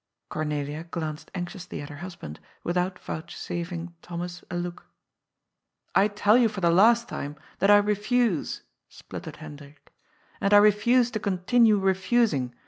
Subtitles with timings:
[0.29, 4.87] Cornelia glanced anxiously at her husband, without vouchsafing Thomas a look."
[6.03, 10.05] I tell you for the last time that I refuse," spluttered Hendrik;^*
[10.41, 12.55] and I refuse to continue refusing.